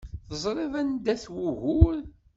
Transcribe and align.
Teẓriḍ 0.27 0.73
anda-t 0.81 1.25
wugur. 1.33 1.95